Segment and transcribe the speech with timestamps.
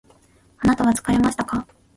[0.57, 1.67] あなたは疲れましたか？